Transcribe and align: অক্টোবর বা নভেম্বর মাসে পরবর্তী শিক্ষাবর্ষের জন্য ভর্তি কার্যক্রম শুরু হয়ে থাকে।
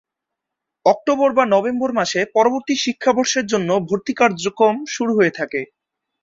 অক্টোবর 0.85 1.29
বা 1.37 1.43
নভেম্বর 1.53 1.91
মাসে 1.93 2.19
পরবর্তী 2.35 2.73
শিক্ষাবর্ষের 2.83 3.45
জন্য 3.47 3.69
ভর্তি 3.87 4.13
কার্যক্রম 4.19 4.75
শুরু 4.93 5.11
হয়ে 5.17 5.33
থাকে। 5.39 5.61